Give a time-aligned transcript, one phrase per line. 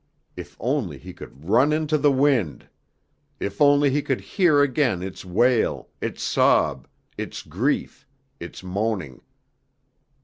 [0.35, 2.67] If only he could run into the wind!
[3.39, 6.87] If only he could hear again its wail, its sob,
[7.19, 8.07] its grief,
[8.39, 9.21] its moaning.